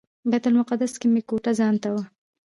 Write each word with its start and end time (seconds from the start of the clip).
بیت 0.29 0.43
المقدس 0.49 0.93
کې 0.99 1.07
مې 1.13 1.21
کوټه 1.29 1.51
ځانته 1.59 1.89
وه. 1.93 2.03